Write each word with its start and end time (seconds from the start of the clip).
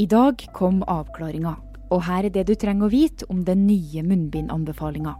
I 0.00 0.06
dag 0.06 0.46
kom 0.56 0.78
avklaringa, 0.88 1.50
og 1.92 1.98
her 2.06 2.24
er 2.24 2.32
det 2.32 2.46
du 2.48 2.54
trenger 2.56 2.86
å 2.86 2.88
vite 2.88 3.26
om 3.28 3.42
den 3.44 3.66
nye 3.68 4.00
munnbindanbefalinga. 4.00 5.12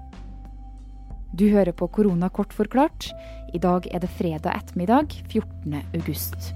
Du 1.37 1.43
hører 1.53 1.77
på 1.77 1.91
Korona 1.93 2.31
kort 2.33 2.55
forklart. 2.57 3.11
I 3.53 3.61
dag 3.61 3.85
er 3.93 4.01
det 4.01 4.09
fredag 4.15 4.55
ettermiddag 4.55 5.13
14. 5.29 5.75
august. 5.99 6.55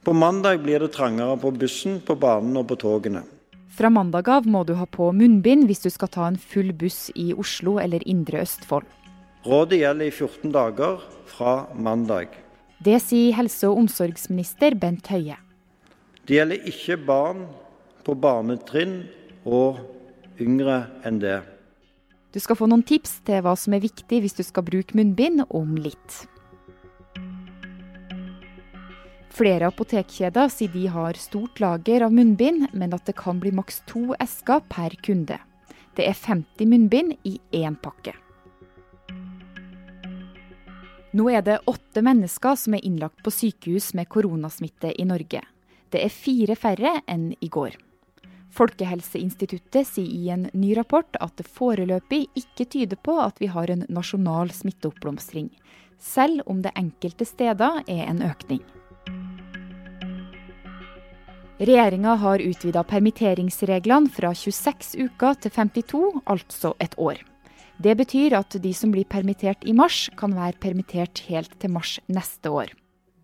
På 0.00 0.16
mandag 0.16 0.64
blir 0.64 0.80
det 0.80 0.94
trangere 0.96 1.36
på 1.44 1.52
bussen, 1.60 2.00
på 2.00 2.16
banen 2.16 2.56
og 2.56 2.70
på 2.72 2.80
togene. 2.80 3.26
Fra 3.68 3.92
mandag 3.92 4.32
av 4.32 4.48
må 4.48 4.64
du 4.64 4.78
ha 4.80 4.88
på 4.88 5.12
munnbind 5.12 5.68
hvis 5.68 5.84
du 5.84 5.92
skal 5.92 6.08
ta 6.08 6.24
en 6.30 6.40
full 6.40 6.72
buss 6.72 7.10
i 7.20 7.34
Oslo 7.36 7.76
eller 7.84 8.00
Indre 8.08 8.40
Østfold. 8.46 8.88
Rådet 9.42 9.80
gjelder 9.80 10.06
i 10.06 10.10
14 10.10 10.52
dager 10.54 11.00
fra 11.26 11.66
mandag. 11.74 12.28
Det 12.78 13.00
sier 13.02 13.34
helse- 13.34 13.66
og 13.66 13.80
omsorgsminister 13.80 14.76
Bent 14.78 15.10
Høie. 15.10 15.34
Det 16.26 16.36
gjelder 16.36 16.68
ikke 16.70 16.96
barn 17.02 17.48
på 18.06 18.14
barnetrinn 18.14 19.08
og 19.42 19.82
yngre 20.38 20.84
enn 21.02 21.18
det. 21.18 21.40
Du 22.30 22.38
skal 22.38 22.56
få 22.56 22.70
noen 22.70 22.86
tips 22.86 23.18
til 23.26 23.42
hva 23.42 23.56
som 23.58 23.74
er 23.74 23.82
viktig 23.82 24.22
hvis 24.22 24.38
du 24.38 24.44
skal 24.46 24.62
bruke 24.62 24.94
munnbind 24.94 25.42
om 25.50 25.74
litt. 25.74 26.22
Flere 29.34 29.66
apotekkjeder 29.72 30.50
sier 30.54 30.70
de 30.70 30.86
har 30.92 31.18
stort 31.18 31.58
lager 31.58 32.06
av 32.06 32.14
munnbind, 32.14 32.68
men 32.72 32.94
at 32.94 33.08
det 33.10 33.18
kan 33.18 33.42
bli 33.42 33.50
maks 33.50 33.82
to 33.90 34.12
esker 34.22 34.62
per 34.70 34.94
kunde. 35.02 35.40
Det 35.98 36.06
er 36.06 36.14
50 36.14 36.68
munnbind 36.68 37.18
i 37.26 37.40
én 37.58 37.74
pakke. 37.74 38.14
Nå 41.12 41.26
er 41.28 41.42
det 41.44 41.58
åtte 41.68 42.00
mennesker 42.00 42.56
som 42.56 42.72
er 42.72 42.84
innlagt 42.88 43.20
på 43.24 43.30
sykehus 43.30 43.90
med 43.92 44.08
koronasmitte 44.08 44.94
i 44.96 45.04
Norge. 45.04 45.42
Det 45.92 46.00
er 46.00 46.12
fire 46.12 46.56
færre 46.56 46.94
enn 47.04 47.34
i 47.36 47.50
går. 47.52 47.74
Folkehelseinstituttet 48.52 49.88
sier 49.88 50.08
i 50.08 50.30
en 50.32 50.46
ny 50.56 50.72
rapport 50.76 51.18
at 51.20 51.34
det 51.36 51.48
foreløpig 51.48 52.26
ikke 52.36 52.64
tyder 52.64 52.96
på 52.96 53.18
at 53.20 53.40
vi 53.40 53.50
har 53.52 53.68
en 53.72 53.84
nasjonal 53.92 54.52
smitteoppblomstring, 54.56 55.50
selv 56.00 56.44
om 56.46 56.62
det 56.64 56.72
enkelte 56.80 57.28
steder 57.28 57.82
er 57.84 58.06
en 58.08 58.22
økning. 58.24 58.62
Regjeringa 61.62 62.16
har 62.24 62.42
utvida 62.42 62.82
permitteringsreglene 62.88 64.08
fra 64.16 64.32
26 64.32 64.96
uker 65.04 65.36
til 65.44 65.52
52, 65.60 66.22
altså 66.24 66.72
et 66.80 66.96
år. 66.96 67.20
Det 67.78 67.94
betyr 67.96 68.36
at 68.36 68.56
de 68.62 68.74
som 68.74 68.92
blir 68.92 69.08
permittert 69.08 69.64
i 69.64 69.72
mars, 69.72 70.08
kan 70.18 70.34
være 70.36 70.58
permittert 70.60 71.24
helt 71.28 71.54
til 71.60 71.72
mars 71.72 71.98
neste 72.12 72.50
år. 72.50 72.74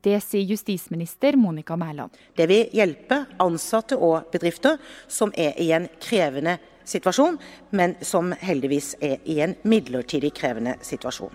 Det 0.03 0.17
sier 0.23 0.47
justisminister 0.47 1.37
Monica 1.37 1.77
Mæland. 1.77 2.15
Det 2.37 2.47
vil 2.49 2.71
hjelpe 2.73 3.25
ansatte 3.43 3.99
og 3.99 4.31
bedrifter 4.33 4.79
som 5.11 5.33
er 5.37 5.59
i 5.59 5.73
en 5.75 5.89
krevende 6.01 6.57
situasjon, 6.89 7.39
men 7.71 7.97
som 8.01 8.33
heldigvis 8.33 8.95
er 9.03 9.19
i 9.27 9.41
en 9.45 9.57
midlertidig 9.69 10.33
krevende 10.39 10.79
situasjon. 10.87 11.35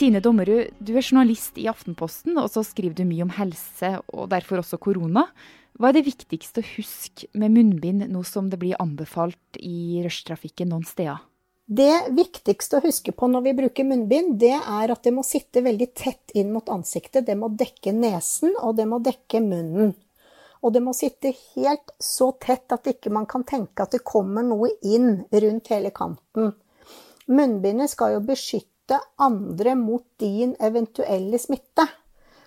Tine 0.00 0.22
Dommerud, 0.24 0.70
du 0.80 0.94
er 0.96 1.04
journalist 1.04 1.58
i 1.60 1.66
Aftenposten, 1.68 2.38
og 2.40 2.46
så 2.48 2.62
skriver 2.64 2.94
du 2.96 3.02
mye 3.04 3.26
om 3.26 3.32
helse, 3.36 3.98
og 4.16 4.30
derfor 4.32 4.62
også 4.62 4.78
korona. 4.80 5.26
Hva 5.76 5.90
er 5.90 5.98
det 5.98 6.06
viktigste 6.06 6.62
å 6.62 6.68
huske 6.70 7.28
med 7.36 7.52
munnbind 7.52 8.06
nå 8.08 8.22
som 8.24 8.48
det 8.48 8.56
blir 8.62 8.80
anbefalt 8.80 9.58
i 9.60 10.00
rushtrafikken 10.00 10.72
noen 10.72 10.86
steder? 10.88 11.20
Det 11.68 12.14
viktigste 12.16 12.78
å 12.78 12.84
huske 12.86 13.12
på 13.12 13.28
når 13.28 13.44
vi 13.50 13.54
bruker 13.60 13.88
munnbind, 13.90 14.38
det 14.40 14.54
er 14.56 14.94
at 14.94 15.04
det 15.04 15.12
må 15.12 15.20
sitte 15.20 15.60
veldig 15.68 15.90
tett 15.92 16.32
inn 16.32 16.48
mot 16.54 16.72
ansiktet. 16.72 17.28
Det 17.28 17.36
må 17.36 17.52
dekke 17.52 17.92
nesen, 17.92 18.56
og 18.56 18.80
det 18.80 18.88
må 18.88 19.02
dekke 19.04 19.44
munnen. 19.44 19.92
Og 20.64 20.72
det 20.72 20.80
må 20.80 20.96
sitte 20.96 21.36
helt 21.52 21.92
så 22.00 22.32
tett 22.40 22.72
at 22.72 22.88
ikke 22.88 23.12
man 23.12 23.28
kan 23.28 23.44
tenke 23.44 23.84
at 23.84 23.92
det 23.92 24.00
kommer 24.08 24.48
noe 24.48 24.72
inn 24.80 25.26
rundt 25.28 25.68
hele 25.76 25.92
kanten. 25.92 26.54
Munnbindet 27.28 27.92
skal 27.92 28.16
jo 28.16 28.24
beskytte 28.32 28.79
beskytte 28.90 29.00
andre 29.16 29.74
mot 29.74 30.04
din 30.18 30.56
eventuelle 30.58 31.38
smitte. 31.38 31.86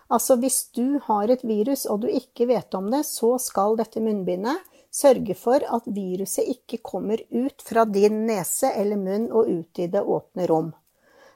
Altså 0.09 0.35
hvis 0.35 0.71
du 0.75 0.99
har 1.05 1.29
et 1.31 1.43
virus 1.43 1.85
og 1.85 2.01
du 2.01 2.07
ikke 2.07 2.47
vet 2.47 2.73
om 2.75 2.91
det, 2.91 3.05
så 3.05 3.37
skal 3.39 3.77
dette 3.77 4.01
munnbindet 4.01 4.59
sørge 4.91 5.33
for 5.35 5.63
at 5.63 5.83
viruset 5.87 6.45
ikke 6.45 6.81
kommer 6.83 7.17
ut 7.31 7.61
fra 7.63 7.85
din 7.85 8.27
nese 8.27 8.71
eller 8.75 8.97
munn 8.97 9.31
og 9.31 9.47
ut 9.47 9.79
i 9.79 9.87
det 9.87 10.01
åpne 10.01 10.47
rom. 10.47 10.73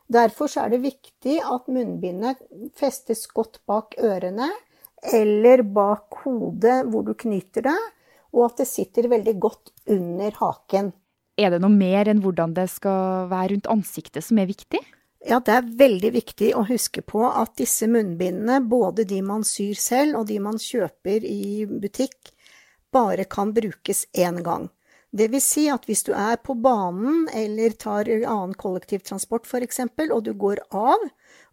Derfor 0.07 0.47
er 0.59 0.69
det 0.69 0.83
viktig 0.83 1.39
at 1.41 1.67
munnbindet 1.67 2.37
festes 2.75 3.25
godt 3.27 3.59
bak 3.65 3.95
ørene 3.97 4.51
eller 5.13 5.63
bak 5.63 6.21
hodet 6.23 6.83
hvor 6.87 7.03
du 7.03 7.13
knyter 7.13 7.65
det, 7.65 7.79
og 8.33 8.51
at 8.51 8.61
det 8.61 8.67
sitter 8.67 9.09
veldig 9.09 9.39
godt 9.39 9.71
under 9.87 10.31
haken. 10.37 10.93
Er 11.37 11.51
det 11.53 11.61
noe 11.61 11.73
mer 11.73 12.07
enn 12.09 12.21
hvordan 12.21 12.53
det 12.57 12.69
skal 12.71 13.27
være 13.31 13.55
rundt 13.55 13.69
ansiktet 13.71 14.25
som 14.25 14.39
er 14.41 14.49
viktig? 14.49 14.81
Ja, 15.27 15.41
det 15.43 15.51
er 15.51 15.65
veldig 15.79 16.09
viktig 16.15 16.53
å 16.55 16.61
huske 16.69 17.01
på 17.03 17.25
at 17.27 17.57
disse 17.59 17.89
munnbindene, 17.91 18.61
både 18.63 19.03
de 19.09 19.17
man 19.25 19.41
syr 19.43 19.75
selv 19.75 20.21
og 20.21 20.29
de 20.29 20.37
man 20.39 20.55
kjøper 20.55 21.25
i 21.27 21.65
butikk, 21.67 22.31
bare 22.95 23.25
kan 23.27 23.51
brukes 23.51 24.05
én 24.15 24.39
gang. 24.45 24.69
Det 25.11 25.27
vil 25.33 25.43
si 25.43 25.65
at 25.71 25.83
hvis 25.87 26.05
du 26.07 26.13
er 26.15 26.39
på 26.39 26.55
banen 26.63 27.27
eller 27.35 27.75
tar 27.75 28.07
annen 28.07 28.55
kollektivtransport 28.55 29.47
f.eks., 29.51 29.83
og 30.07 30.23
du 30.23 30.31
går 30.31 30.63
av, 30.71 31.03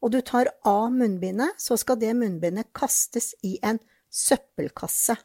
og 0.03 0.15
du 0.15 0.21
tar 0.23 0.53
av 0.63 0.95
munnbindet, 0.95 1.59
så 1.59 1.75
skal 1.81 1.99
det 1.99 2.15
munnbindet 2.15 2.71
kastes 2.79 3.33
i 3.43 3.57
en 3.63 3.83
søppelkasse. 4.07 5.19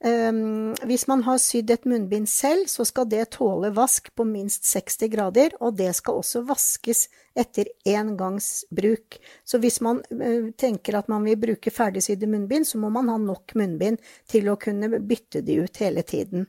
Um, 0.00 0.72
hvis 0.88 1.02
man 1.10 1.20
har 1.26 1.36
sydd 1.36 1.68
et 1.74 1.84
munnbind 1.84 2.28
selv, 2.32 2.70
så 2.72 2.86
skal 2.88 3.04
det 3.12 3.34
tåle 3.36 3.68
vask 3.76 4.06
på 4.16 4.24
minst 4.24 4.64
60 4.64 5.10
grader, 5.12 5.56
og 5.60 5.74
det 5.76 5.90
skal 5.98 6.22
også 6.22 6.40
vaskes 6.48 7.02
etter 7.36 7.68
én 7.84 8.14
gangs 8.16 8.64
bruk. 8.72 9.18
Så 9.44 9.60
hvis 9.60 9.76
man 9.84 10.00
uh, 10.08 10.48
tenker 10.56 10.96
at 10.96 11.10
man 11.12 11.26
vil 11.28 11.36
bruke 11.42 11.72
ferdigsydde 11.74 12.30
munnbind, 12.32 12.68
så 12.70 12.80
må 12.80 12.88
man 12.94 13.12
ha 13.12 13.18
nok 13.20 13.52
munnbind 13.60 14.00
til 14.30 14.48
å 14.48 14.56
kunne 14.60 15.02
bytte 15.04 15.44
de 15.44 15.58
ut 15.66 15.82
hele 15.84 16.06
tiden. 16.08 16.48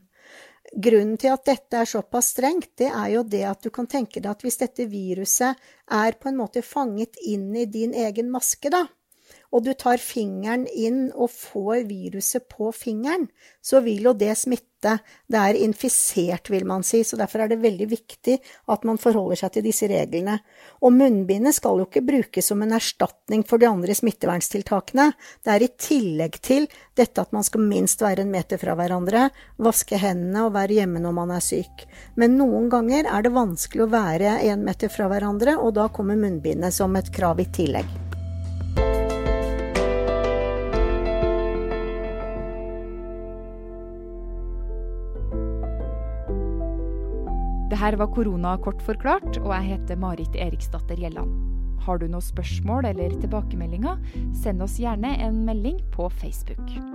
Grunnen 0.72 1.18
til 1.20 1.34
at 1.34 1.44
dette 1.44 1.82
er 1.82 1.88
såpass 1.90 2.30
strengt, 2.32 2.70
det 2.80 2.88
er 2.88 3.10
jo 3.18 3.26
det 3.28 3.44
at 3.44 3.60
du 3.60 3.68
kan 3.74 3.84
tenke 3.90 4.22
deg 4.22 4.32
at 4.32 4.46
hvis 4.46 4.62
dette 4.62 4.88
viruset 4.88 5.60
er 5.92 6.16
på 6.16 6.30
en 6.30 6.40
måte 6.40 6.64
fanget 6.64 7.20
inn 7.28 7.50
i 7.52 7.68
din 7.68 7.92
egen 7.92 8.32
maske, 8.32 8.72
da, 8.72 8.86
og 9.52 9.64
du 9.66 9.72
tar 9.76 10.00
fingeren 10.00 10.64
inn 10.72 11.10
og 11.12 11.30
får 11.34 11.84
viruset 11.88 12.48
på 12.48 12.72
fingeren, 12.72 13.28
så 13.60 13.82
vil 13.84 14.08
jo 14.08 14.14
det 14.16 14.32
smitte. 14.40 14.68
Det 14.82 15.38
er 15.38 15.58
infisert, 15.62 16.48
vil 16.50 16.64
man 16.66 16.82
si, 16.82 17.04
så 17.06 17.14
derfor 17.20 17.44
er 17.44 17.52
det 17.52 17.60
veldig 17.62 17.86
viktig 17.92 18.38
at 18.72 18.86
man 18.88 18.98
forholder 18.98 19.38
seg 19.38 19.52
til 19.54 19.66
disse 19.68 19.86
reglene. 19.86 20.40
Og 20.82 20.96
munnbindet 20.96 21.54
skal 21.54 21.78
jo 21.78 21.86
ikke 21.86 22.02
brukes 22.08 22.48
som 22.50 22.64
en 22.64 22.74
erstatning 22.74 23.44
for 23.46 23.62
de 23.62 23.68
andre 23.68 23.94
smitteverntiltakene. 23.94 25.12
Det 25.44 25.54
er 25.54 25.66
i 25.68 25.70
tillegg 25.86 26.40
til 26.42 26.66
dette 26.98 27.22
at 27.22 27.30
man 27.36 27.46
skal 27.46 27.62
minst 27.68 28.02
være 28.02 28.24
en 28.24 28.34
meter 28.34 28.58
fra 28.58 28.74
hverandre, 28.78 29.28
vaske 29.62 30.00
hendene 30.02 30.48
og 30.48 30.56
være 30.56 30.80
hjemme 30.80 31.02
når 31.04 31.18
man 31.20 31.36
er 31.36 31.44
syk. 31.44 31.84
Men 32.18 32.40
noen 32.40 32.72
ganger 32.72 33.06
er 33.06 33.22
det 33.22 33.36
vanskelig 33.36 33.86
å 33.86 33.92
være 33.92 34.40
en 34.48 34.64
meter 34.66 34.90
fra 34.90 35.06
hverandre, 35.12 35.60
og 35.60 35.76
da 35.78 35.92
kommer 35.94 36.18
munnbindet 36.18 36.74
som 36.74 36.96
et 36.98 37.12
krav 37.14 37.38
i 37.44 37.52
tillegg. 37.54 38.01
Det 47.72 47.78
her 47.80 47.96
var 47.96 48.10
korona 48.12 48.50
kort 48.60 48.82
forklart, 48.84 49.38
og 49.40 49.48
jeg 49.54 49.70
heter 49.70 49.96
Marit 49.96 50.34
Eriksdatter 50.36 51.00
Gjelland. 51.00 51.32
Har 51.86 52.02
du 52.02 52.04
noen 52.04 52.20
spørsmål 52.20 52.90
eller 52.92 53.16
tilbakemeldinger, 53.24 53.96
send 54.44 54.60
oss 54.60 54.76
gjerne 54.76 55.16
en 55.24 55.40
melding 55.48 55.80
på 55.96 56.12
Facebook. 56.20 56.91